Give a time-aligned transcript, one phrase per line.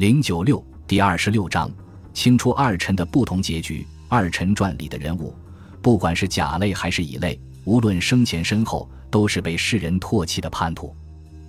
[0.00, 1.70] 零九六第二十六章，
[2.14, 3.86] 清出二臣的不同结局。
[4.08, 5.34] 二臣传里的人物，
[5.82, 10.96] 不管是甲类还是乙类，无论生前身后，都是被世人唾弃的叛徒。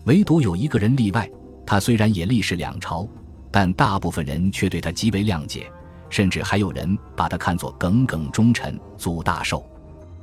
[0.04, 1.32] 唯独有一个人例外，
[1.66, 3.08] 他虽然也历仕两朝，
[3.50, 5.72] 但大部分人却对他极为谅解，
[6.10, 8.78] 甚至还有人把他看作耿耿忠臣。
[8.97, 9.65] 祖大寿，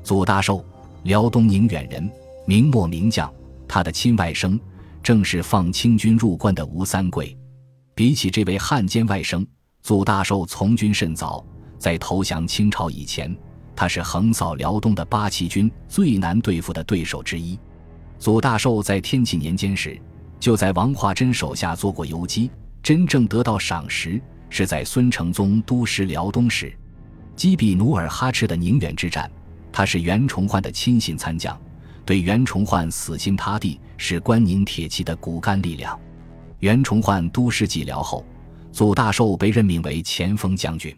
[0.03, 0.63] 祖大寿，
[1.05, 2.07] 辽东宁远人，
[2.45, 3.33] 明末名将。
[3.67, 4.61] 他的亲外甥，
[5.03, 7.35] 正是放清军入关的吴三桂。
[7.99, 9.45] 比起这位汉奸外甥，
[9.83, 11.45] 祖大寿从军甚早，
[11.81, 13.37] 在投降清朝以前，
[13.75, 17.59] 他是横扫辽东的八旗军最难对付的对手之一。
[18.17, 20.01] 祖大寿在天启年间时，
[20.39, 22.49] 就在王化贞手下做过游击，
[22.85, 26.73] 真正得到赏识是在孙承宗督师辽东时，
[27.35, 29.29] 击毙努尔哈赤的宁远之战，
[29.73, 31.61] 他是袁崇焕的亲信参将，
[32.05, 35.99] 对袁崇焕死心塌地，是关宁铁骑的骨干力量。
[36.61, 38.25] 袁崇焕督师寂辽后，
[38.73, 40.95] 祖大寿被任命为前锋将军。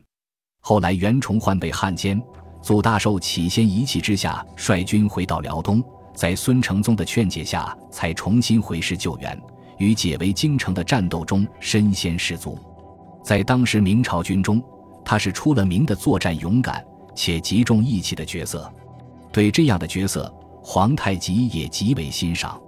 [0.61, 2.21] 后来袁崇焕被汉奸，
[2.63, 9.39] 祖大寿起先一气之下率军回到辽东，在孙承宗的劝解下，才重新回师救援。
[9.77, 12.59] 与解围京城的战斗中身先士卒，
[13.23, 14.63] 在当时明朝军中，
[15.05, 16.83] 他是出了名的作战勇敢
[17.15, 18.71] 且极重义气的角色。
[19.31, 22.59] 对这样的角色，皇太极也极为欣赏。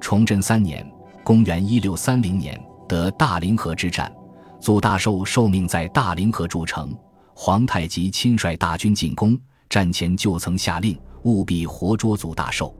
[0.00, 0.88] 崇祯三年。
[1.28, 4.10] 公元一六三零年得大凌河之战，
[4.58, 6.90] 祖大寿受命在大凌河筑城。
[7.34, 12.74] 皇太极亲率大军进攻，战前就曾下令务必活捉祖大寿。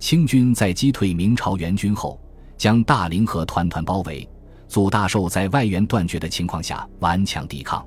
[0.00, 2.20] 清军在击退明朝援军后，
[2.58, 4.28] 将大凌河团团包围。
[4.66, 7.86] 祖大寿在外援断绝的情况下顽强抵抗，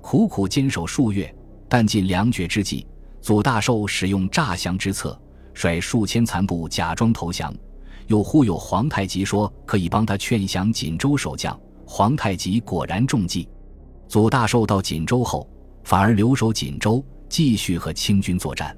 [0.00, 1.30] 苦苦坚守数月。
[1.68, 2.86] 但近粮绝之际，
[3.20, 5.20] 祖大寿使用诈降之策，
[5.52, 7.54] 率数千残部假装投降。
[8.06, 13.48] 又忽悠皇太极说可以帮他劝降锦州守将，皇太极果然中计。
[14.08, 15.48] 祖大寿到锦州后，
[15.84, 18.76] 反而留守锦州，继续和清军作战，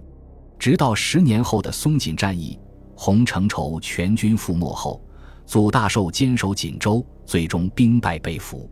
[0.58, 2.58] 直到十年后的松锦战役，
[2.94, 5.02] 洪承畴全军覆没后，
[5.44, 8.70] 祖大寿坚守锦州，最终兵败被俘。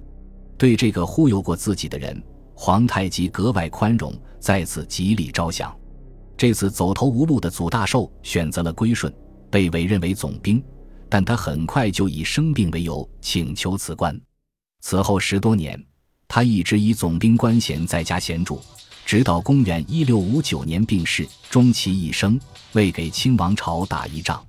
[0.56, 2.22] 对这个忽悠过自己的人，
[2.54, 5.74] 皇太极格外宽容，再次极力招降。
[6.36, 9.12] 这次走投无路的祖大寿选择了归顺。
[9.54, 10.60] 被委任为总兵，
[11.08, 14.20] 但他很快就以生病为由请求辞官。
[14.80, 15.80] 此后十多年，
[16.26, 18.60] 他一直以总兵官衔在家闲住，
[19.06, 22.36] 直到公元一六五九年病逝，终其一生
[22.72, 24.44] 未给清王朝打一仗。